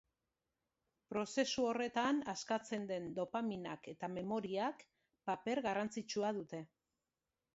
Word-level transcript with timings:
Prozesu 1.11 1.65
horretan 1.71 2.21
askatzen 2.33 2.87
den 2.91 3.05
dopaminak 3.19 3.89
eta 3.93 4.09
memoriak 4.13 4.83
paper 5.31 5.61
garrantzitsua 5.67 6.33
dute. 6.39 6.65